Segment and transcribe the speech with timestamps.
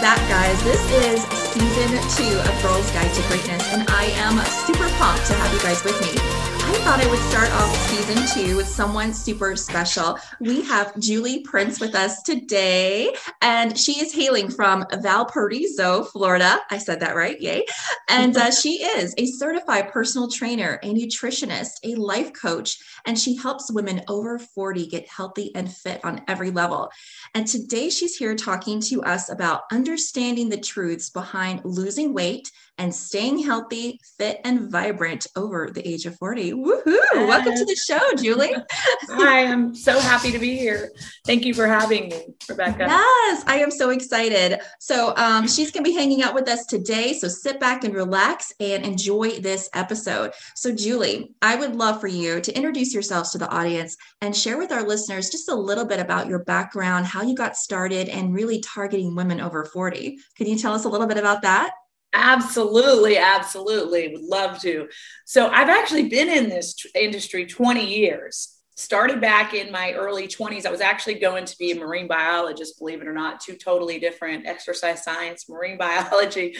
[0.00, 0.62] back, guys.
[0.62, 5.34] This is season two of Girls Guide to Greatness, and I am super pumped to
[5.34, 6.57] have you guys with me.
[6.68, 10.18] I thought I would start off season two with someone super special.
[10.38, 16.60] We have Julie Prince with us today, and she is hailing from Valparaiso, Florida.
[16.70, 17.64] I said that right, yay.
[18.10, 23.34] And uh, she is a certified personal trainer, a nutritionist, a life coach, and she
[23.34, 26.90] helps women over 40 get healthy and fit on every level.
[27.34, 32.94] And today she's here talking to us about understanding the truths behind losing weight and
[32.94, 36.52] staying healthy, fit, and vibrant over the age of 40.
[36.52, 36.82] Woohoo!
[36.86, 37.28] Yes.
[37.28, 38.54] Welcome to the show, Julie.
[39.10, 40.92] Hi, I'm so happy to be here.
[41.26, 42.86] Thank you for having me, Rebecca.
[42.88, 44.60] Yes, I am so excited.
[44.78, 47.12] So, um, she's going to be hanging out with us today.
[47.14, 50.32] So, sit back and relax and enjoy this episode.
[50.54, 54.58] So, Julie, I would love for you to introduce yourselves to the audience and share
[54.58, 58.34] with our listeners just a little bit about your background, how you got started, and
[58.34, 60.18] really targeting women over 40.
[60.36, 61.72] Can you tell us a little bit about that?
[62.14, 64.08] Absolutely, absolutely.
[64.08, 64.88] Would love to.
[65.26, 68.54] So, I've actually been in this t- industry 20 years.
[68.76, 70.64] Started back in my early 20s.
[70.64, 73.98] I was actually going to be a marine biologist, believe it or not, two totally
[73.98, 76.56] different exercise science, marine biology.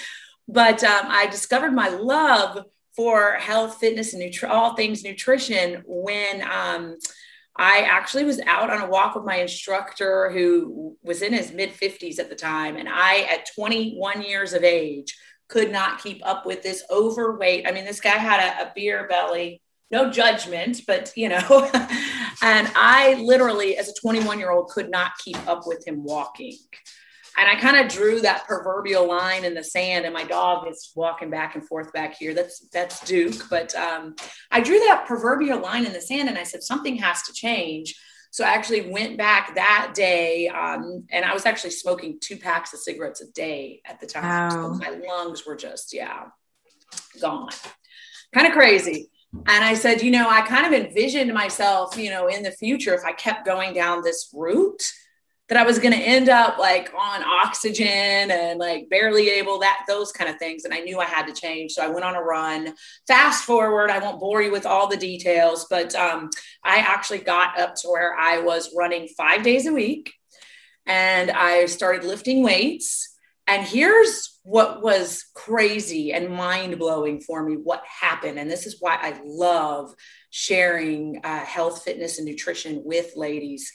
[0.48, 2.64] But um, I discovered my love
[2.96, 6.96] for health, fitness, and nutri- all things nutrition when um,
[7.56, 11.70] I actually was out on a walk with my instructor who was in his mid
[11.70, 12.76] 50s at the time.
[12.76, 15.16] And I, at 21 years of age,
[15.48, 17.66] could not keep up with this overweight.
[17.66, 21.70] I mean, this guy had a, a beer belly, no judgment, but you know,
[22.42, 26.56] and I literally, as a 21 year old, could not keep up with him walking.
[27.38, 30.90] And I kind of drew that proverbial line in the sand, and my dog is
[30.96, 32.34] walking back and forth back here.
[32.34, 34.16] That's that's Duke, but um,
[34.50, 37.94] I drew that proverbial line in the sand, and I said something has to change.
[38.30, 42.74] So I actually went back that day, um, and I was actually smoking two packs
[42.74, 44.24] of cigarettes a day at the time.
[44.24, 44.50] Wow.
[44.50, 46.24] So my lungs were just, yeah,
[47.20, 47.50] gone.
[48.34, 49.10] Kind of crazy.
[49.34, 52.94] And I said, you know, I kind of envisioned myself, you know, in the future
[52.94, 54.90] if I kept going down this route
[55.48, 59.84] that I was going to end up like on oxygen and like barely able that
[59.88, 62.14] those kind of things and I knew I had to change so I went on
[62.14, 62.74] a run.
[63.06, 66.30] Fast forward I won't bore you with all the details but um,
[66.62, 70.12] I actually got up to where I was running 5 days a week
[70.86, 73.14] and I started lifting weights
[73.46, 78.76] and here's what was crazy and mind blowing for me what happened and this is
[78.80, 79.94] why I love
[80.30, 83.72] sharing uh, health fitness and nutrition with ladies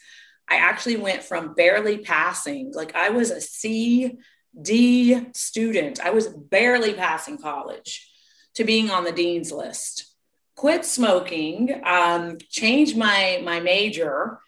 [0.49, 4.17] I actually went from barely passing, like I was a C,
[4.59, 5.99] D student.
[5.99, 8.11] I was barely passing college
[8.55, 10.15] to being on the dean's list.
[10.55, 14.39] Quit smoking, um, changed my my major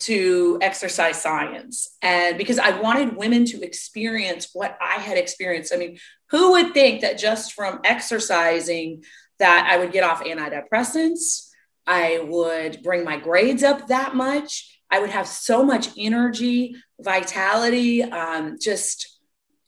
[0.00, 5.72] to exercise science, and because I wanted women to experience what I had experienced.
[5.72, 5.98] I mean,
[6.30, 9.04] who would think that just from exercising
[9.38, 11.50] that I would get off antidepressants,
[11.86, 18.02] I would bring my grades up that much, I would have so much energy, vitality,
[18.02, 19.18] um, just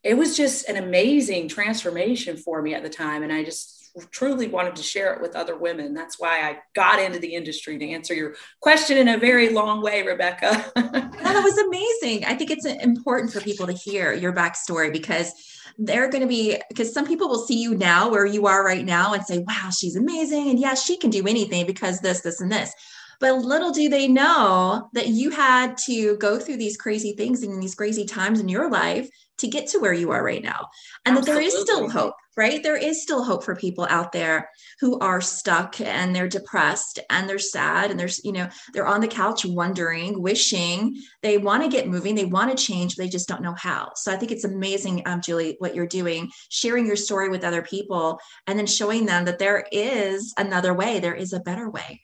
[0.05, 3.23] it was just an amazing transformation for me at the time.
[3.23, 5.95] And I just truly wanted to share it with other women.
[5.95, 9.83] That's why I got into the industry to answer your question in a very long
[9.83, 10.65] way, Rebecca.
[10.75, 12.27] that was amazing.
[12.27, 15.33] I think it's important for people to hear your backstory because
[15.79, 18.85] they're going to be, because some people will see you now where you are right
[18.85, 20.51] now and say, wow, she's amazing.
[20.51, 22.75] And yeah, she can do anything because this, this, and this.
[23.21, 27.63] But little do they know that you had to go through these crazy things and
[27.63, 29.09] these crazy times in your life
[29.39, 30.69] to get to where you are right now.
[31.05, 31.21] And Absolutely.
[31.21, 32.63] that there is still hope, right?
[32.63, 34.49] There is still hope for people out there
[34.81, 39.01] who are stuck and they're depressed and they're sad and there's, you know, they're on
[39.01, 43.09] the couch wondering, wishing they want to get moving, they want to change, but they
[43.09, 43.91] just don't know how.
[43.97, 47.63] So I think it's amazing, um, Julie, what you're doing, sharing your story with other
[47.63, 52.01] people and then showing them that there is another way, there is a better way.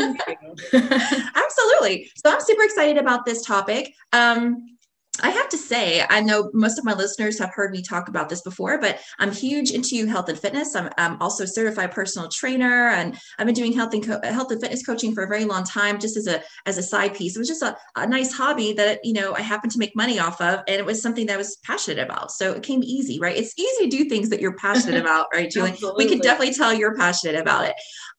[0.72, 2.10] Absolutely.
[2.16, 3.94] So I'm super excited about this topic.
[4.12, 4.73] Um,
[5.22, 8.28] I have to say, I know most of my listeners have heard me talk about
[8.28, 10.74] this before, but I'm huge into health and fitness.
[10.74, 14.50] I'm, I'm also a certified personal trainer, and I've been doing health and co- health
[14.50, 17.36] and fitness coaching for a very long time, just as a as a side piece.
[17.36, 20.18] It was just a, a nice hobby that you know I happened to make money
[20.18, 22.32] off of, and it was something that I was passionate about.
[22.32, 23.36] So it came easy, right?
[23.36, 25.76] It's easy to do things that you're passionate about, right, Julie?
[25.96, 27.74] we can definitely tell you're passionate about it.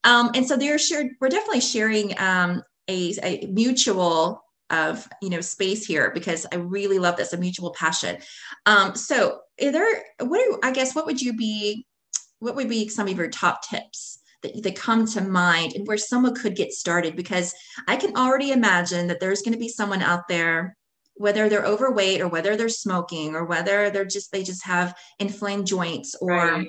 [0.05, 1.07] Um, and so they're shared.
[1.19, 6.99] We're definitely sharing um, a, a mutual of you know space here because I really
[6.99, 8.17] love this a mutual passion.
[8.65, 11.85] Um, so, are there what are, I guess what would you be?
[12.39, 14.19] What would be some of your top tips?
[14.43, 17.55] That, that come to mind and where someone could get started because
[17.87, 20.75] I can already imagine that there's going to be someone out there
[21.15, 25.65] whether they're overweight or whether they're smoking or whether they're just they just have inflamed
[25.65, 26.67] joints or right.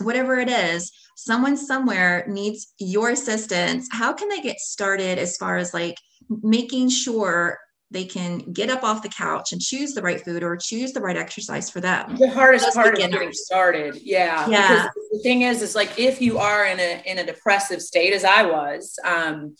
[0.00, 5.56] whatever it is someone somewhere needs your assistance how can they get started as far
[5.56, 5.96] as like
[6.28, 7.58] making sure
[7.90, 11.00] they can get up off the couch and choose the right food or choose the
[11.00, 12.16] right exercise for them.
[12.16, 13.14] The hardest Those part beginners.
[13.14, 13.98] is getting started.
[14.02, 14.48] Yeah.
[14.48, 14.68] Yeah.
[14.68, 18.12] Because the thing is, is like if you are in a in a depressive state,
[18.12, 19.56] as I was, um,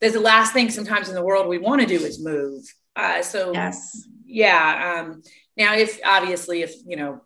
[0.00, 2.64] there's the last thing sometimes in the world we want to do is move.
[2.96, 4.06] Uh, so yes.
[4.26, 5.00] yeah.
[5.00, 5.22] Um,
[5.56, 7.20] now, if obviously, if you know,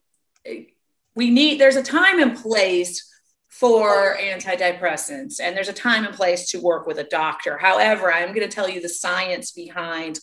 [1.14, 3.08] we need, there's a time and place
[3.52, 5.38] for antidepressants.
[5.38, 7.58] And there's a time and place to work with a doctor.
[7.58, 10.18] However i'm going to tell you the science behind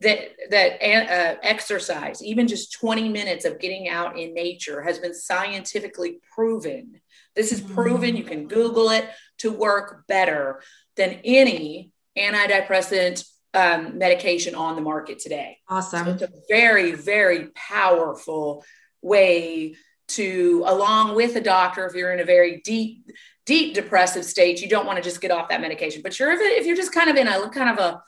[0.00, 5.12] that that uh, exercise even just 20 minutes of getting out in nature has been
[5.12, 7.00] scientifically proven.
[7.34, 8.16] This is proven.
[8.16, 10.62] You can google it to work better
[10.96, 15.58] than any antidepressant um, medication on the market today.
[15.68, 16.04] Awesome.
[16.06, 18.64] so it's a very very powerful
[19.02, 19.74] way
[20.10, 23.10] to along with a doctor if you're in a very deep
[23.46, 26.02] deep depressive state you don't want to just get off that medication.
[26.02, 28.02] But you're if you're just kind of in a kind of a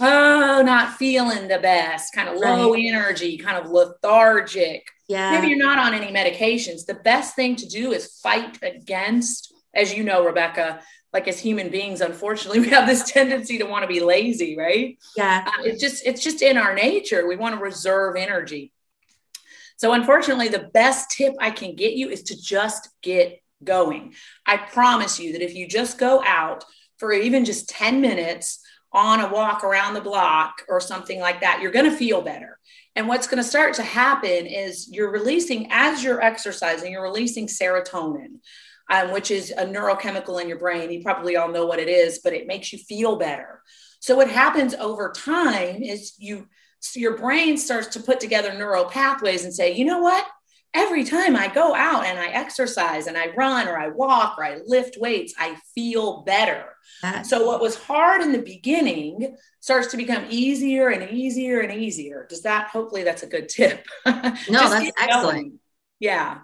[0.00, 2.84] oh not feeling the best kind of low right.
[2.84, 5.30] energy kind of lethargic yeah.
[5.30, 9.94] maybe you're not on any medications the best thing to do is fight against as
[9.94, 10.80] you know rebecca
[11.12, 14.98] like as human beings unfortunately we have this tendency to want to be lazy right?
[15.16, 15.44] Yeah.
[15.46, 17.26] Uh, it's just it's just in our nature.
[17.26, 18.72] We want to reserve energy
[19.78, 24.14] so, unfortunately, the best tip I can get you is to just get going.
[24.44, 26.64] I promise you that if you just go out
[26.98, 28.60] for even just 10 minutes
[28.92, 32.58] on a walk around the block or something like that, you're going to feel better.
[32.96, 37.46] And what's going to start to happen is you're releasing, as you're exercising, you're releasing
[37.46, 38.40] serotonin,
[38.90, 40.90] um, which is a neurochemical in your brain.
[40.90, 43.62] You probably all know what it is, but it makes you feel better.
[44.00, 46.48] So, what happens over time is you
[46.80, 50.26] so your brain starts to put together neural pathways and say, you know what?
[50.74, 54.44] Every time I go out and I exercise and I run or I walk or
[54.44, 56.64] I lift weights, I feel better.
[57.02, 61.72] That's so, what was hard in the beginning starts to become easier and easier and
[61.72, 62.26] easier.
[62.28, 63.86] Does that, hopefully, that's a good tip.
[64.06, 65.38] no, that's excellent.
[65.38, 65.58] Going.
[66.00, 66.38] Yeah.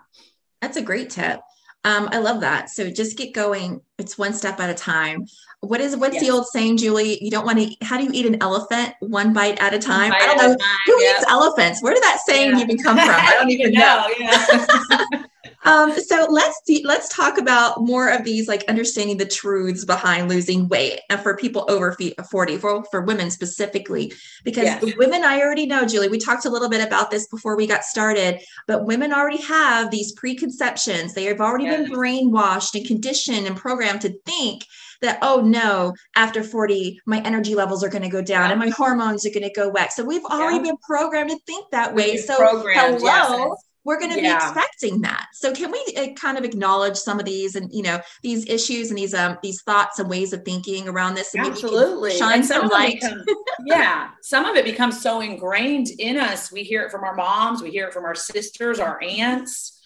[0.62, 1.40] That's a great tip.
[1.84, 2.70] Um, I love that.
[2.70, 3.80] So just get going.
[3.98, 5.26] It's one step at a time.
[5.60, 6.24] What is what's yes.
[6.24, 7.22] the old saying, Julie?
[7.22, 7.76] You don't want to.
[7.84, 8.94] How do you eat an elephant?
[9.00, 10.12] One bite at a time.
[10.12, 11.82] I don't know time, who eats elephants.
[11.82, 12.62] Where did that saying yeah.
[12.62, 13.08] even come from?
[13.10, 13.80] I don't even know.
[13.80, 14.14] know.
[14.18, 15.22] Yeah.
[15.64, 20.28] Um, so let's see, let's talk about more of these, like understanding the truths behind
[20.28, 21.96] losing weight and for people over
[22.30, 24.12] 40, for, for women specifically,
[24.44, 24.96] because yes.
[24.96, 27.84] women, I already know, Julie, we talked a little bit about this before we got
[27.84, 31.14] started, but women already have these preconceptions.
[31.14, 31.88] They have already yes.
[31.88, 34.66] been brainwashed and conditioned and programmed to think
[35.00, 38.52] that oh no after 40 my energy levels are going to go down yeah.
[38.52, 40.62] and my hormones are going to go whack so we've already yeah.
[40.62, 44.38] been programmed to think that way so hello yes we're going to yeah.
[44.38, 45.28] be expecting that.
[45.34, 48.90] So can we uh, kind of acknowledge some of these and you know these issues
[48.90, 51.34] and these um these thoughts and ways of thinking around this?
[51.34, 52.16] And absolutely.
[52.16, 53.00] Shine and some, light.
[53.00, 53.24] become,
[53.66, 56.50] yeah some of it becomes so ingrained in us.
[56.50, 59.80] We hear it from our moms we hear it from our sisters our aunts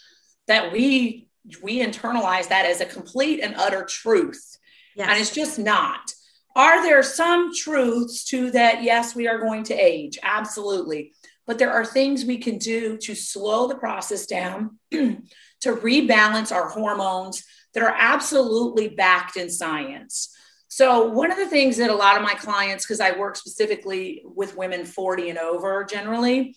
[0.46, 1.28] that we
[1.62, 4.56] we internalize that as a complete and utter truth.
[4.94, 5.08] Yes.
[5.10, 6.12] and it's just not.
[6.56, 8.82] Are there some truths to that?
[8.82, 10.18] Yes we are going to age.
[10.22, 11.12] Absolutely
[11.48, 15.18] but there are things we can do to slow the process down, to
[15.64, 20.36] rebalance our hormones that are absolutely backed in science.
[20.68, 24.22] So, one of the things that a lot of my clients, because I work specifically
[24.24, 26.54] with women 40 and over generally,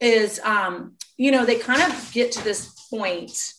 [0.00, 3.52] is um, you know, they kind of get to this point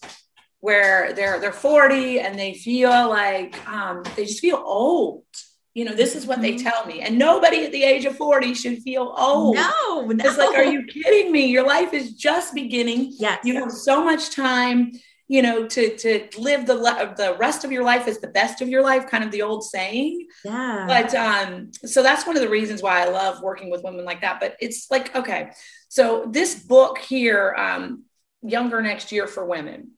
[0.62, 5.26] where they're they're 40 and they feel like um, they just feel old
[5.74, 6.68] you know, this is what they mm-hmm.
[6.68, 7.02] tell me.
[7.02, 9.56] And nobody at the age of 40 should feel old.
[9.56, 10.26] No, no.
[10.26, 11.46] It's like, are you kidding me?
[11.46, 13.14] Your life is just beginning.
[13.18, 13.40] Yes.
[13.46, 14.92] You have so much time,
[15.30, 16.76] you know, to, to live the,
[17.16, 19.64] the rest of your life is the best of your life, kind of the old
[19.64, 20.28] saying.
[20.44, 20.86] Yeah.
[20.88, 24.22] But um, so that's one of the reasons why I love working with women like
[24.22, 24.42] that.
[24.42, 25.52] But it's like, okay,
[25.88, 28.04] so this book here, um,
[28.42, 29.92] Younger Next Year for Women,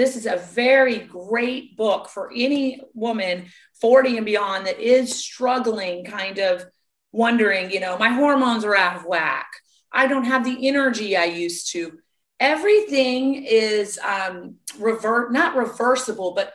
[0.00, 3.46] this is a very great book for any woman
[3.82, 6.64] 40 and beyond that is struggling, kind of
[7.12, 9.50] wondering, you know, my hormones are out of whack.
[9.92, 11.98] I don't have the energy I used to.
[12.38, 16.54] Everything is um, revert, not reversible, but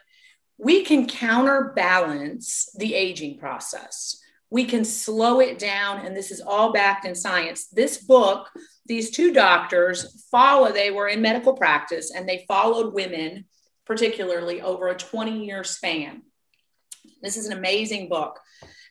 [0.57, 4.19] we can counterbalance the aging process.
[4.49, 7.67] We can slow it down, and this is all backed in science.
[7.67, 8.49] This book,
[8.85, 13.45] these two doctors follow, they were in medical practice and they followed women,
[13.85, 16.21] particularly over a 20 year span.
[17.21, 18.39] This is an amazing book.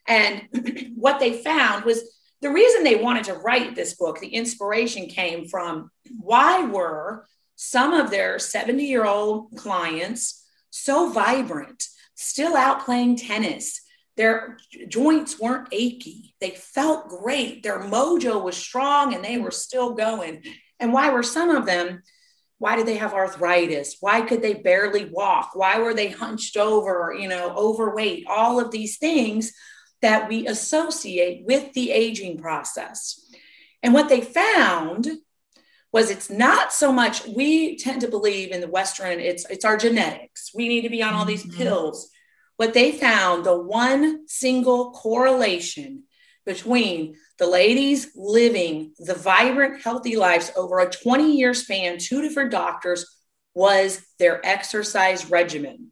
[0.09, 0.49] And
[0.97, 2.03] what they found was
[2.41, 7.95] the reason they wanted to write this book, the inspiration came from why were some
[7.95, 11.85] of their 70 year old clients so vibrant,
[12.17, 13.81] still out playing tennis?
[14.17, 16.35] Their joints weren't achy.
[16.41, 17.63] They felt great.
[17.63, 20.45] Their mojo was strong and they were still going.
[20.79, 22.03] And why were some of them?
[22.59, 23.97] Why did they have arthritis?
[24.01, 25.51] Why could they barely walk?
[25.55, 28.27] Why were they hunched over, you know, overweight?
[28.29, 29.53] All of these things
[30.01, 33.21] that we associate with the aging process.
[33.83, 35.09] And what they found
[35.95, 39.77] was it's not so much we tend to believe in the western it's it's our
[39.77, 41.57] genetics we need to be on all these mm-hmm.
[41.57, 42.11] pills
[42.57, 46.05] what they found the one single correlation
[46.47, 52.51] between the ladies living the vibrant healthy lives over a 20 year span two different
[52.51, 53.21] doctors
[53.55, 55.91] was their exercise regimen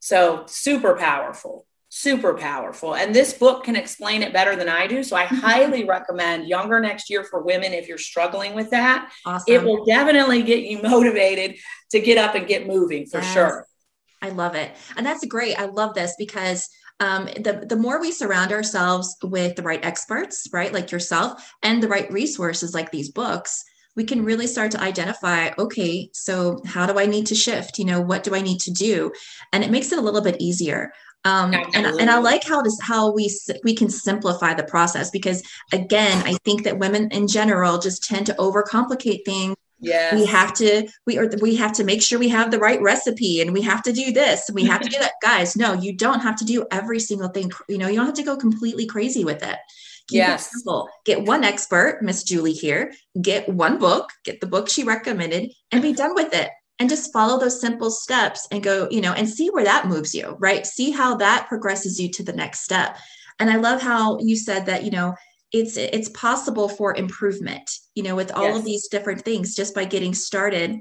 [0.00, 2.96] so super powerful super powerful.
[2.96, 5.04] And this book can explain it better than I do.
[5.04, 9.12] So I highly recommend Younger Next Year for Women if you're struggling with that.
[9.24, 9.54] Awesome.
[9.54, 11.56] It will definitely get you motivated
[11.92, 13.32] to get up and get moving for yes.
[13.32, 13.66] sure.
[14.24, 14.72] I love it.
[14.96, 15.58] And that's great.
[15.58, 16.68] I love this because
[17.00, 21.82] um, the, the more we surround ourselves with the right experts, right, like yourself, and
[21.82, 23.62] the right resources like these books,
[23.96, 27.84] we can really start to identify okay so how do i need to shift you
[27.84, 29.12] know what do i need to do
[29.52, 30.92] and it makes it a little bit easier
[31.26, 35.42] um, and, and I like how this how we we can simplify the process because
[35.72, 39.56] again I think that women in general just tend to overcomplicate things.
[39.84, 42.80] Yeah, we have to we are we have to make sure we have the right
[42.80, 45.12] recipe and we have to do this and we have to do that.
[45.22, 47.50] Guys, no, you don't have to do every single thing.
[47.68, 49.56] You know, you don't have to go completely crazy with it.
[50.08, 50.46] Keep yes.
[50.46, 50.88] It simple.
[51.04, 52.92] Get one expert, Miss Julie here.
[53.20, 54.10] Get one book.
[54.24, 57.90] Get the book she recommended, and be done with it and just follow those simple
[57.90, 60.66] steps and go, you know, and see where that moves you, right?
[60.66, 62.96] See how that progresses you to the next step.
[63.38, 65.14] And I love how you said that, you know,
[65.54, 68.58] it's it's possible for improvement, you know, with all yes.
[68.58, 70.80] of these different things just by getting started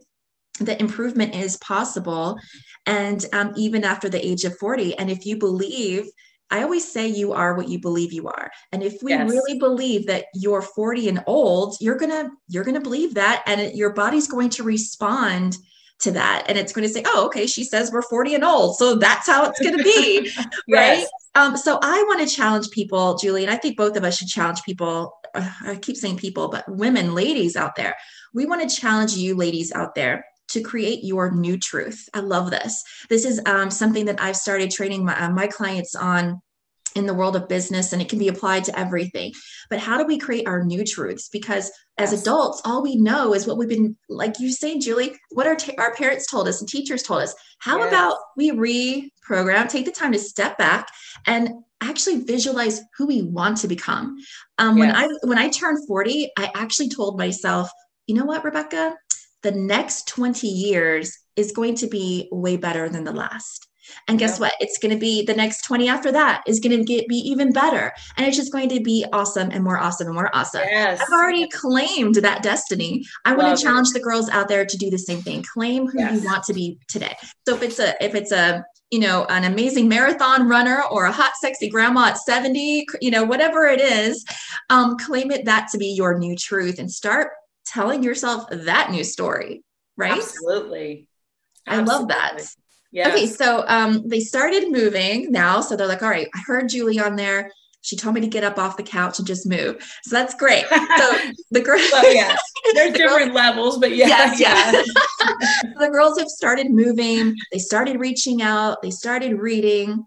[0.60, 2.38] the improvement is possible
[2.86, 6.06] and um, even after the age of 40 and if you believe
[6.52, 8.52] I always say you are what you believe you are.
[8.72, 9.28] And if we yes.
[9.28, 13.42] really believe that you're 40 and old, you're going to you're going to believe that
[13.48, 15.58] and it, your body's going to respond
[16.04, 16.46] to that.
[16.48, 19.28] And it's going to say oh okay she says we're 40 and old so that's
[19.28, 20.32] how it's going to be
[20.70, 21.00] right?
[21.00, 21.10] Yes.
[21.36, 24.28] um, so i want to challenge people julie and i think both of us should
[24.28, 25.14] challenge people.
[25.34, 27.96] Uh, i keep saying people but women ladies out there.
[28.34, 32.10] We want to challenge you ladies out there to create your new truth.
[32.14, 32.84] I love this.
[33.10, 36.42] This is um, something that i've started training my, uh, my clients on
[36.96, 39.32] in the world of business and it can be applied to everything.
[39.70, 41.30] But how do we create our new truths?
[41.30, 42.22] Because as yes.
[42.22, 45.76] adults, all we know is what we've been, like you say, Julie, what our, t-
[45.78, 47.36] our parents told us and teachers told us.
[47.60, 47.88] How yes.
[47.88, 50.88] about we reprogram, take the time to step back
[51.28, 51.50] and
[51.82, 54.18] actually visualize who we want to become.
[54.58, 54.88] Um, yes.
[54.88, 57.70] When I when I turned 40, I actually told myself,
[58.08, 58.96] you know what, Rebecca,
[59.44, 63.68] the next 20 years is going to be way better than the last.
[64.08, 64.54] And guess what?
[64.60, 67.52] It's going to be the next 20 after that is going to get be even
[67.52, 67.94] better.
[68.18, 70.62] And it's just going to be awesome and more awesome and more awesome.
[70.66, 71.02] Yes.
[71.02, 73.04] I've already claimed that destiny.
[73.26, 73.94] I want to challenge it.
[73.94, 75.44] the girls out there to do the same thing.
[75.44, 76.22] Claim who yes.
[76.22, 77.16] you want to be today.
[77.48, 78.64] So if it's a if it's a
[78.94, 83.24] you know an amazing marathon runner or a hot sexy grandma at 70 you know
[83.24, 84.24] whatever it is
[84.70, 87.32] um, claim it that to be your new truth and start
[87.66, 89.64] telling yourself that new story
[89.98, 91.08] right absolutely,
[91.66, 91.92] absolutely.
[91.92, 92.38] i love that
[92.94, 93.10] yeah.
[93.10, 95.62] Okay, so um, they started moving now.
[95.62, 97.52] So they're like, all right, I heard Julie on there.
[97.82, 99.84] She told me to get up off the couch and just move.
[100.04, 100.66] So that's great.
[100.68, 101.18] So
[101.52, 102.40] the girls, well, yes,
[102.76, 104.72] there's the different girls, levels, but yeah, yes, yeah.
[105.80, 107.36] the girls have started moving.
[107.52, 108.84] They started reaching out.
[108.84, 110.06] They started reading,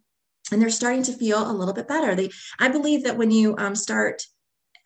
[0.52, 2.14] and they're starting to feel a little bit better.
[2.14, 4.22] They, I believe that when you um, start,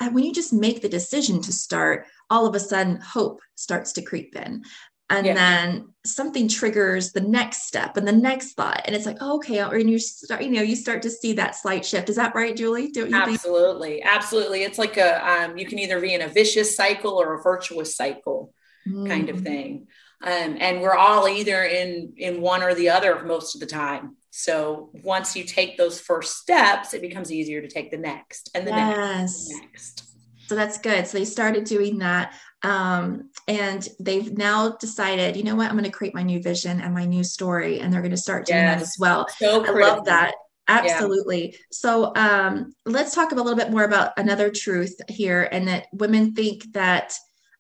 [0.01, 3.93] uh, when you just make the decision to start, all of a sudden hope starts
[3.93, 4.63] to creep in
[5.11, 5.35] and yeah.
[5.35, 9.63] then something triggers the next step and the next thought and it's like oh, okay
[9.63, 12.57] or you start you know you start to see that slight shift is that right
[12.57, 14.07] julie don't you absolutely think?
[14.07, 17.43] absolutely it's like a um, you can either be in a vicious cycle or a
[17.43, 18.55] virtuous cycle
[18.89, 19.07] mm.
[19.07, 19.45] kind of mm.
[19.45, 19.87] thing
[20.23, 24.17] um, and we're all either in in one or the other most of the time
[24.31, 28.67] so once you take those first steps it becomes easier to take the next and
[28.67, 29.49] the yes.
[29.49, 30.05] next, the next
[30.47, 35.57] so that's good so they started doing that um, and they've now decided, you know
[35.57, 38.11] what, I'm going to create my new vision and my new story, and they're going
[38.11, 38.77] to start doing yes.
[38.77, 39.27] that as well.
[39.39, 40.35] So I love that.
[40.69, 41.51] Absolutely.
[41.51, 41.57] Yeah.
[41.73, 46.35] So um, let's talk a little bit more about another truth here, and that women
[46.35, 47.15] think that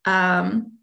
[0.05, 0.79] um,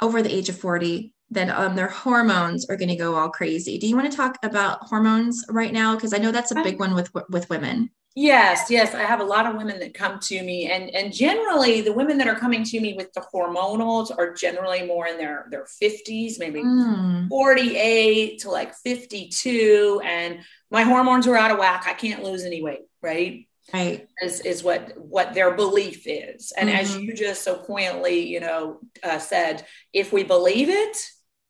[0.00, 3.78] over the age of 40, then um, their hormones are going to go all crazy.
[3.78, 5.94] Do you want to talk about hormones right now?
[5.94, 7.90] Because I know that's a big one with with women.
[8.16, 8.94] Yes, yes.
[8.94, 12.16] I have a lot of women that come to me and and generally the women
[12.18, 16.38] that are coming to me with the hormonals are generally more in their their 50s,
[16.38, 17.28] maybe mm.
[17.28, 20.40] 48 to like 52 and
[20.70, 21.86] my hormones are out of whack.
[21.88, 23.48] I can't lose any weight, right?
[23.72, 24.06] Right.
[24.22, 26.52] Is is what what their belief is.
[26.56, 26.78] And mm-hmm.
[26.78, 30.96] as you just so poignantly, you know, uh, said, if we believe it,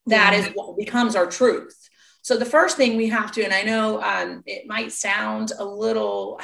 [0.06, 0.38] that yeah.
[0.38, 1.76] is what becomes our truth.
[2.24, 5.64] So the first thing we have to, and I know um, it might sound a
[5.64, 6.40] little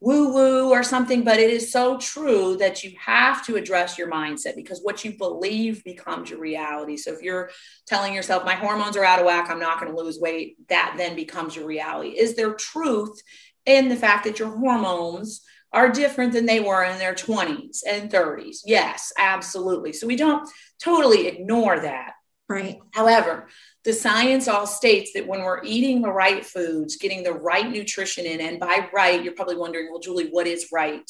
[0.00, 4.10] woo woo or something, but it is so true that you have to address your
[4.10, 6.96] mindset because what you believe becomes your reality.
[6.96, 7.50] So if you're
[7.86, 10.94] telling yourself, my hormones are out of whack, I'm not going to lose weight, that
[10.96, 12.18] then becomes your reality.
[12.18, 13.20] Is there truth
[13.66, 18.10] in the fact that your hormones are different than they were in their 20s and
[18.10, 18.60] 30s?
[18.64, 19.92] Yes, absolutely.
[19.92, 20.48] So we don't
[20.82, 22.12] totally ignore that.
[22.48, 22.78] Right.
[22.92, 23.48] However,
[23.86, 28.26] the science all states that when we're eating the right foods, getting the right nutrition
[28.26, 31.08] in, and by right, you're probably wondering, well, Julie, what is right?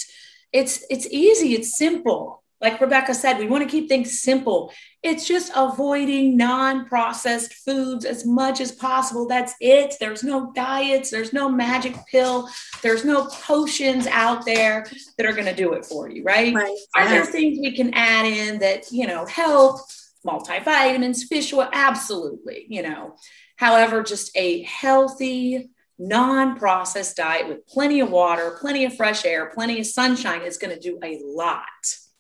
[0.53, 2.43] It's it's easy, it's simple.
[2.61, 4.73] Like Rebecca said, we want to keep things simple.
[5.03, 9.27] It's just avoiding non-processed foods as much as possible.
[9.27, 9.95] That's it.
[10.01, 12.49] There's no diets, there's no magic pill,
[12.83, 16.55] there's no potions out there that are going to do it for you, right?
[16.55, 16.77] right.
[16.95, 19.81] Are there things we can add in that, you know, help
[20.27, 23.17] multivitamins, fish oil, absolutely, you know.
[23.57, 29.51] However, just a healthy, non processed diet with plenty of water, plenty of fresh air,
[29.55, 31.63] plenty of sunshine is going to do a lot.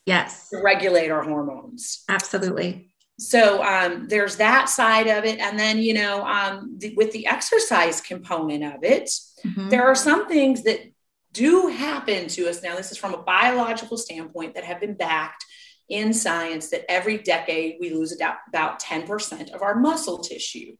[0.06, 0.50] Yes.
[0.50, 2.04] To regulate our hormones.
[2.08, 2.92] Absolutely.
[3.18, 5.38] So um, there's that side of it.
[5.40, 9.10] And then, you know, um, the, with the exercise component of it,
[9.44, 9.68] mm-hmm.
[9.68, 10.80] there are some things that
[11.32, 12.62] do happen to us.
[12.62, 15.44] Now, this is from a biological standpoint that have been backed
[15.88, 20.76] in science that every decade we lose about 10% of our muscle tissue.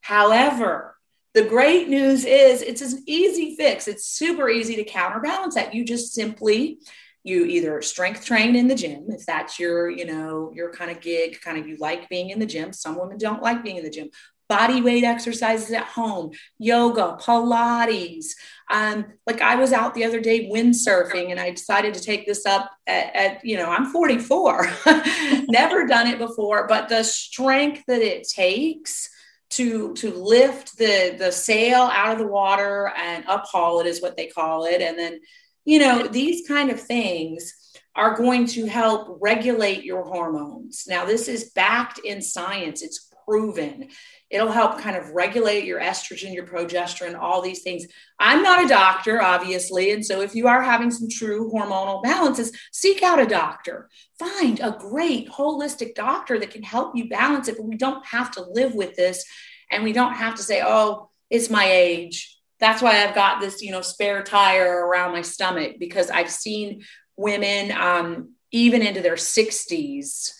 [0.00, 0.96] However,
[1.34, 3.86] the great news is it's an easy fix.
[3.86, 5.74] It's super easy to counterbalance that.
[5.74, 6.78] You just simply
[7.24, 11.00] you either strength train in the gym if that's your you know your kind of
[11.00, 13.84] gig kind of you like being in the gym some women don't like being in
[13.84, 14.08] the gym
[14.48, 18.26] body weight exercises at home, yoga, Pilates.
[18.70, 22.44] Um, like I was out the other day windsurfing and I decided to take this
[22.46, 24.66] up at, at you know, I'm 44,
[25.48, 29.08] never done it before, but the strength that it takes
[29.50, 34.16] to to lift the the sail out of the water and uphaul it is what
[34.16, 34.82] they call it.
[34.82, 35.20] And then
[35.64, 37.54] you know these kind of things
[37.94, 40.84] are going to help regulate your hormones.
[40.86, 42.82] Now this is backed in science.
[42.82, 43.88] It's proven
[44.30, 47.86] It'll help kind of regulate your estrogen, your progesterone, all these things.
[48.18, 49.92] I'm not a doctor, obviously.
[49.92, 53.88] And so if you are having some true hormonal balances, seek out a doctor.
[54.18, 57.56] Find a great holistic doctor that can help you balance it.
[57.56, 59.24] But we don't have to live with this.
[59.70, 62.36] And we don't have to say, oh, it's my age.
[62.60, 66.82] That's why I've got this, you know, spare tire around my stomach because I've seen
[67.16, 70.32] women um, even into their 60s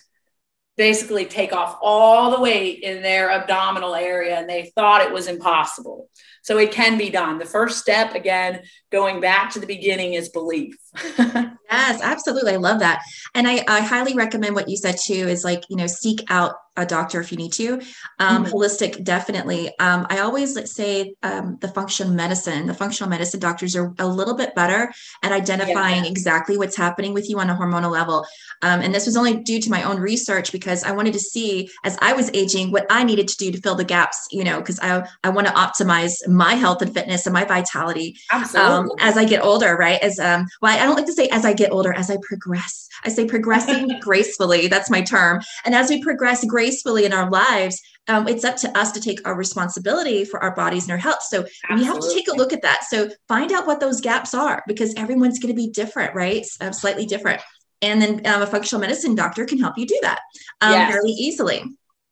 [0.78, 5.26] basically take off all the weight in their abdominal area and they thought it was
[5.26, 6.08] impossible.
[6.48, 7.36] So it can be done.
[7.36, 10.76] The first step, again, going back to the beginning, is belief.
[11.18, 12.54] yes, absolutely.
[12.54, 13.02] I love that.
[13.34, 16.54] And I, I highly recommend what you said too is like, you know, seek out
[16.78, 17.74] a doctor if you need to.
[18.18, 18.54] Um, mm-hmm.
[18.54, 19.68] Holistic, definitely.
[19.78, 24.34] Um, I always say um, the functional medicine, the functional medicine doctors are a little
[24.34, 26.10] bit better at identifying yeah.
[26.10, 28.24] exactly what's happening with you on a hormonal level.
[28.62, 31.68] Um, and this was only due to my own research because I wanted to see
[31.84, 34.60] as I was aging what I needed to do to fill the gaps, you know,
[34.60, 38.16] because I, I want to optimize my health and fitness and my vitality
[38.54, 40.00] um, as I get older, right?
[40.00, 42.88] As um, well, I don't like to say as I get older, as I progress.
[43.04, 44.68] I say progressing gracefully.
[44.68, 45.42] That's my term.
[45.64, 49.26] And as we progress gracefully in our lives, um, it's up to us to take
[49.26, 51.22] our responsibility for our bodies and our health.
[51.22, 51.76] So Absolutely.
[51.76, 52.84] we have to take a look at that.
[52.84, 56.46] So find out what those gaps are because everyone's going to be different, right?
[56.60, 57.42] Um, slightly different.
[57.82, 60.20] And then um, a functional medicine doctor can help you do that
[60.60, 60.90] um, yes.
[60.92, 61.64] fairly easily.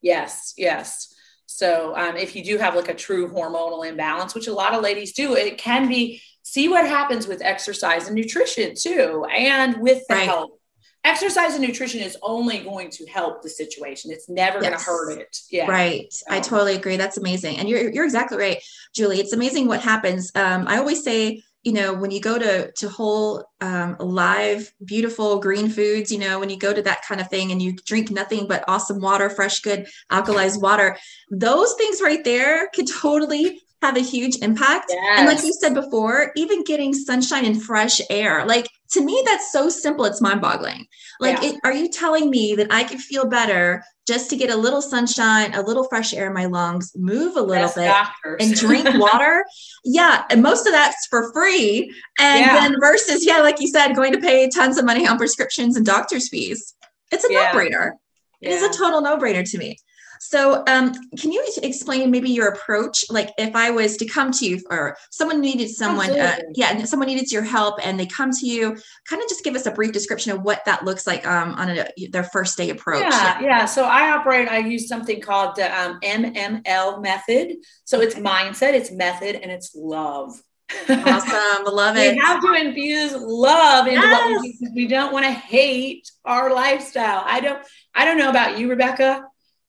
[0.02, 1.12] Yes, yes.
[1.56, 4.82] So um, if you do have like a true hormonal imbalance, which a lot of
[4.82, 10.06] ladies do, it can be see what happens with exercise and nutrition too, and with
[10.06, 10.28] the right.
[10.28, 10.60] help.
[11.02, 14.10] Exercise and nutrition is only going to help the situation.
[14.10, 14.68] It's never yes.
[14.68, 15.38] going to hurt it.
[15.50, 15.70] Yeah.
[15.70, 16.12] Right.
[16.28, 16.98] I totally agree.
[16.98, 17.56] That's amazing.
[17.56, 18.62] And you're, you're exactly right,
[18.94, 19.20] Julie.
[19.20, 20.32] It's amazing what happens.
[20.34, 25.40] Um, I always say, you know when you go to to whole um, live beautiful
[25.40, 28.08] green foods you know when you go to that kind of thing and you drink
[28.08, 30.96] nothing but awesome water fresh good alkalized water
[31.32, 35.18] those things right there could totally have a huge impact yes.
[35.18, 39.52] and like you said before even getting sunshine and fresh air like to me that's
[39.52, 40.86] so simple it's mind boggling
[41.20, 41.50] like yeah.
[41.50, 44.80] it, are you telling me that i can feel better just to get a little
[44.80, 48.36] sunshine, a little fresh air in my lungs, move a little bit, doctors.
[48.40, 49.44] and drink water.
[49.84, 51.92] yeah, and most of that's for free.
[52.20, 52.54] And Yeah.
[52.54, 55.84] then versus, yeah, like you said, going to pay tons of money on prescriptions and
[55.84, 56.74] doctor's fees.
[57.10, 57.50] It's a Yeah.
[57.52, 57.92] no-brainer.
[58.40, 59.76] It is a total no-brainer to me.
[60.20, 63.04] So, um, can you explain maybe your approach?
[63.10, 66.88] Like, if I was to come to you, or someone needed someone, uh, yeah, and
[66.88, 68.76] someone needed your help, and they come to you,
[69.08, 71.70] kind of just give us a brief description of what that looks like um, on
[71.70, 73.02] a, their first day approach.
[73.02, 73.64] Yeah, yeah.
[73.64, 77.56] So I operate, I use something called the um, MML method.
[77.84, 80.40] So it's mindset, it's method, and it's love.
[80.88, 85.24] Awesome, love we have to infuse love into what we do because we don't want
[85.24, 87.22] to hate our lifestyle.
[87.24, 89.24] I don't I don't know about you, Rebecca,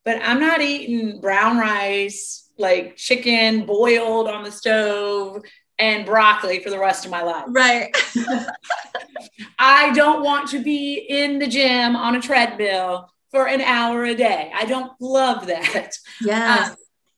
[0.08, 5.42] but I'm not eating brown rice, like chicken boiled on the stove
[5.78, 7.44] and broccoli for the rest of my life.
[7.50, 7.94] Right.
[9.60, 14.16] I don't want to be in the gym on a treadmill for an hour a
[14.16, 14.50] day.
[14.56, 15.92] I don't love that.
[16.22, 16.70] Yeah.
[16.70, 16.76] Um,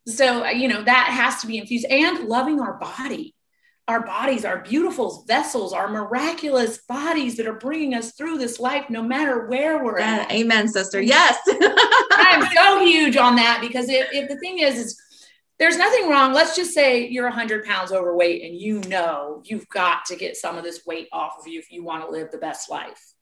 [0.07, 3.35] so, you know, that has to be infused and loving our body.
[3.89, 8.87] Our bodies, our beautiful vessels, our miraculous bodies that are bringing us through this life,
[8.89, 10.31] no matter where we're Yeah, at.
[10.31, 10.99] amen, sister.
[10.99, 11.07] Mm-hmm.
[11.07, 11.37] Yes.
[12.11, 15.01] I'm so huge on that because if, if the thing is, is
[15.57, 16.33] there's nothing wrong.
[16.33, 20.55] Let's just say you're 100 pounds overweight and you know you've got to get some
[20.55, 23.13] of this weight off of you if you want to live the best life.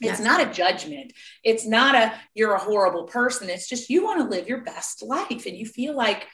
[0.00, 0.20] It's Yes.
[0.20, 1.14] not a judgment.
[1.42, 3.50] It's not a you're a horrible person.
[3.50, 6.28] It's just you want to live your best life and you feel like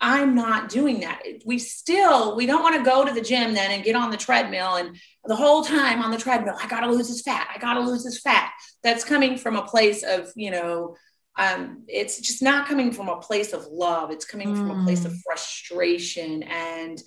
[0.00, 1.22] I'm not doing that.
[1.44, 4.16] We still we don't want to go to the gym then and get on the
[4.16, 7.48] treadmill and the whole time on the treadmill I got to lose this fat.
[7.54, 8.52] I got to lose this fat.
[8.82, 10.96] That's coming from a place of, you know,
[11.36, 14.10] um, it's just not coming from a place of love.
[14.10, 16.42] It's coming from a place of frustration.
[16.42, 17.00] And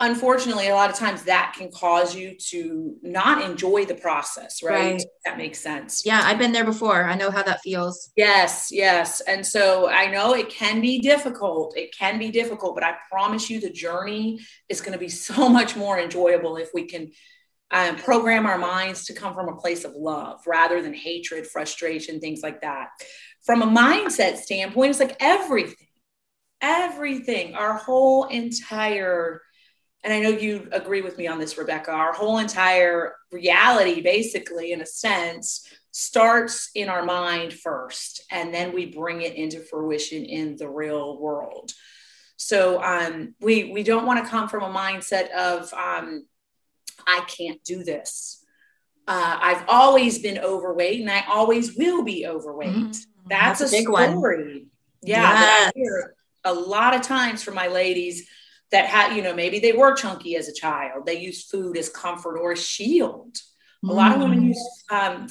[0.00, 4.92] unfortunately, a lot of times that can cause you to not enjoy the process, right?
[4.92, 5.02] Right.
[5.24, 6.02] That makes sense.
[6.04, 7.04] yeah, I've been there before.
[7.04, 8.10] I know how that feels.
[8.16, 9.20] Yes, yes.
[9.22, 11.76] And so I know it can be difficult.
[11.76, 15.48] It can be difficult, but I promise you the journey is going to be so
[15.48, 17.10] much more enjoyable if we can
[17.70, 22.20] um, program our minds to come from a place of love rather than hatred, frustration,
[22.20, 22.88] things like that.
[23.44, 25.86] From a mindset standpoint, it's like everything,
[26.60, 29.42] everything, our whole entire,
[30.08, 34.72] and I know you agree with me on this, Rebecca, our whole entire reality, basically,
[34.72, 40.24] in a sense, starts in our mind first, and then we bring it into fruition
[40.24, 41.72] in the real world.
[42.38, 46.24] So um, we we don't want to come from a mindset of um,
[47.06, 48.42] I can't do this.
[49.06, 52.70] Uh, I've always been overweight, and I always will be overweight.
[52.70, 54.12] Mm, That's, that's a, big one.
[54.12, 54.68] story.
[55.02, 58.26] Yeah, that I hear a lot of times from my ladies
[58.70, 61.06] that had, you know, maybe they were chunky as a child.
[61.06, 63.36] They used food as comfort or a shield.
[63.84, 64.46] A lot of women Mm.
[64.48, 65.26] use um,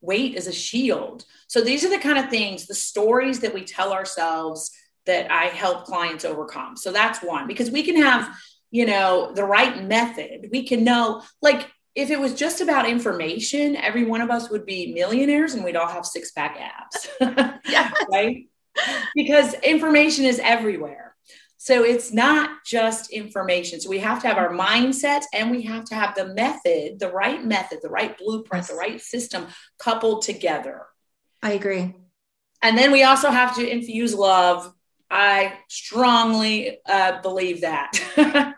[0.00, 1.24] weight as a shield.
[1.48, 4.70] So these are the kind of things, the stories that we tell ourselves
[5.06, 6.76] that I help clients overcome.
[6.76, 8.28] So that's one because we can have,
[8.70, 10.48] you know, the right method.
[10.50, 14.66] We can know, like, if it was just about information, every one of us would
[14.66, 17.08] be millionaires and we'd all have six pack abs.
[17.70, 17.92] Yeah.
[18.10, 18.48] right?
[19.14, 21.13] Because information is everywhere.
[21.64, 23.80] So it's not just information.
[23.80, 27.10] So we have to have our mindset and we have to have the method, the
[27.10, 29.46] right method, the right blueprint, the right system
[29.78, 30.82] coupled together.
[31.42, 31.94] I agree.
[32.60, 34.74] And then we also have to infuse love.
[35.10, 37.92] I strongly uh, believe that.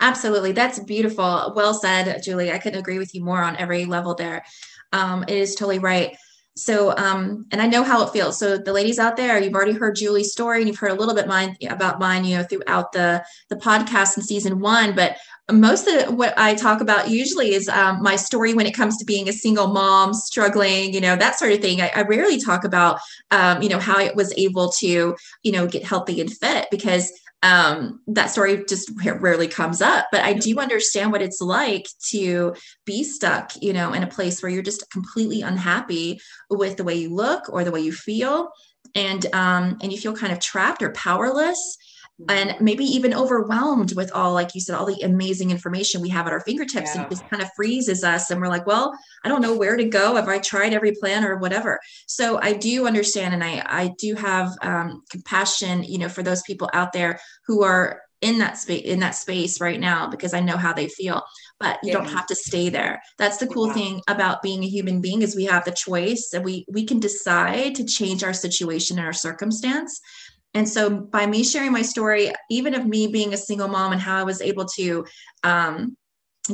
[0.00, 0.50] Absolutely.
[0.50, 1.52] That's beautiful.
[1.54, 2.50] Well said, Julie.
[2.50, 4.44] I couldn't agree with you more on every level there.
[4.92, 6.16] Um, it is totally right.
[6.54, 8.38] So, um, and I know how it feels.
[8.38, 11.14] So the ladies out there, you've already heard Julie's story and you've heard a little
[11.14, 15.16] bit mine about mine, you know, throughout the, the podcast in season one, but
[15.50, 19.04] most of what I talk about usually is um, my story when it comes to
[19.04, 21.80] being a single mom, struggling, you know, that sort of thing.
[21.80, 25.66] I, I rarely talk about, um, you know, how I was able to, you know,
[25.66, 30.06] get healthy and fit because um, that story just rarely comes up.
[30.12, 34.42] But I do understand what it's like to be stuck, you know, in a place
[34.42, 38.50] where you're just completely unhappy with the way you look or the way you feel,
[38.94, 41.76] and um, and you feel kind of trapped or powerless
[42.28, 46.26] and maybe even overwhelmed with all like you said all the amazing information we have
[46.26, 47.06] at our fingertips and Yeah.
[47.06, 49.84] it just kind of freezes us and we're like well i don't know where to
[49.84, 53.92] go have i tried every plan or whatever so i do understand and i i
[53.98, 58.56] do have um, compassion you know for those people out there who are in that
[58.56, 61.22] space in that space right now because i know how they feel
[61.58, 63.72] but you don't have to stay there that's the cool Yeah.
[63.74, 67.00] thing about being a human being is we have the choice and we we can
[67.00, 70.00] decide to change our situation and our circumstance
[70.54, 74.00] and so by me sharing my story, even of me being a single mom and
[74.00, 75.06] how I was able to
[75.44, 75.96] um,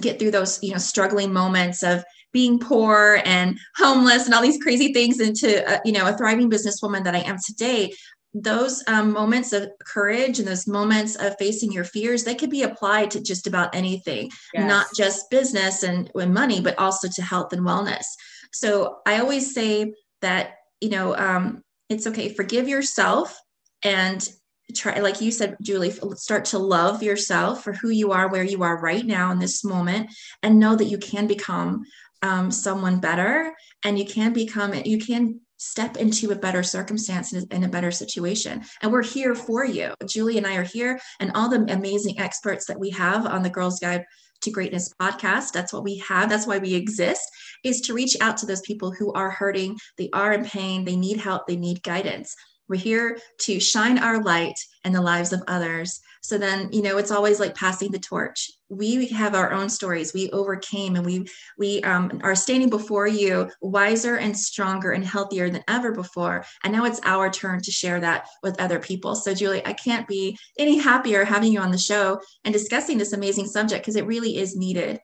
[0.00, 4.62] get through those, you know, struggling moments of being poor and homeless and all these
[4.62, 7.92] crazy things into a, you know a thriving businesswoman that I am today
[8.34, 12.62] those um, moments of courage and those moments of facing your fears they could be
[12.62, 14.68] applied to just about anything yes.
[14.68, 18.04] not just business and, and money but also to health and wellness
[18.52, 23.40] so i always say that you know um, it's okay forgive yourself
[23.82, 24.28] and
[24.74, 28.62] try like you said julie start to love yourself for who you are where you
[28.62, 30.10] are right now in this moment
[30.42, 31.82] and know that you can become
[32.22, 37.64] um, someone better and you can become you can step into a better circumstance in
[37.64, 38.62] a better situation.
[38.80, 39.92] And we're here for you.
[40.06, 43.50] Julie and I are here, and all the amazing experts that we have on the
[43.50, 44.04] Girls Guide
[44.42, 45.52] to Greatness podcast.
[45.52, 46.30] That's what we have.
[46.30, 47.28] That's why we exist,
[47.64, 50.96] is to reach out to those people who are hurting, they are in pain, they
[50.96, 52.36] need help, they need guidance.
[52.68, 56.00] We're here to shine our light in the lives of others.
[56.22, 58.50] So then, you know, it's always like passing the torch.
[58.68, 60.12] We have our own stories.
[60.12, 61.26] We overcame, and we
[61.56, 66.44] we um, are standing before you, wiser and stronger and healthier than ever before.
[66.64, 69.14] And now it's our turn to share that with other people.
[69.14, 73.12] So, Julie, I can't be any happier having you on the show and discussing this
[73.12, 75.00] amazing subject because it really is needed.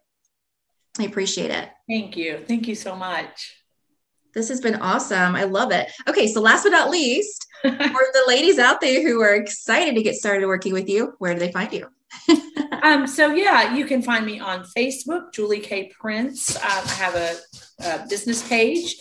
[0.99, 1.71] I appreciate it.
[1.89, 2.45] Thank you.
[2.47, 3.64] Thank you so much.
[4.35, 5.37] This has been awesome.
[5.37, 5.93] I love it.
[6.09, 10.03] Okay, so last but not least, for the ladies out there who are excited to
[10.03, 11.87] get started working with you, where do they find you?
[12.83, 16.57] um, so yeah, you can find me on Facebook, Julie K Prince.
[16.57, 17.37] Um, I have a,
[17.85, 18.97] a, business page.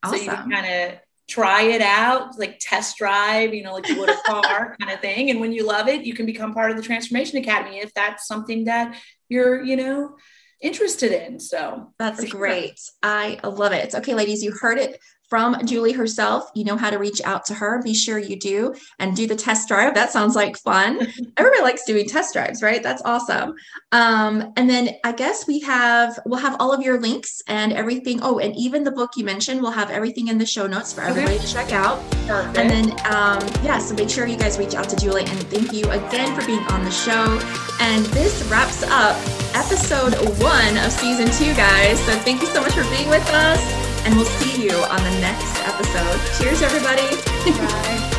[0.03, 0.19] Awesome.
[0.19, 3.99] So you can kind of try it out, like test drive, you know, like you
[4.01, 5.31] would a car kind of thing.
[5.31, 8.27] And when you love it, you can become part of the Transformation Academy if that's
[8.27, 8.97] something that
[9.29, 10.17] you're, you know,
[10.61, 11.39] interested in.
[11.39, 12.79] So that's great.
[12.79, 12.95] Sure.
[13.03, 13.85] I love it.
[13.85, 14.43] It's okay, ladies.
[14.43, 16.51] You heard it from Julie herself.
[16.55, 17.83] You know how to reach out to her.
[17.83, 19.95] Be sure you do and do the test drive.
[19.95, 21.07] That sounds like fun.
[21.37, 22.83] Everybody likes doing test drives, right?
[22.83, 23.55] That's awesome.
[23.93, 28.21] Um, and then I guess we have we'll have all of your links and everything.
[28.23, 31.03] Oh, and even the book you mentioned, we'll have everything in the show notes for
[31.03, 31.47] everybody okay.
[31.47, 31.99] to check out.
[32.27, 32.59] Perfect.
[32.59, 35.73] And then um, yeah, so make sure you guys reach out to Julie and thank
[35.73, 37.39] you again for being on the show.
[37.81, 39.17] And this wraps up
[39.55, 41.99] episode one of season two, guys.
[42.01, 45.21] So thank you so much for being with us and we'll see you on the
[45.21, 46.19] next episode.
[46.39, 47.15] Cheers, everybody.
[47.59, 48.18] Bye.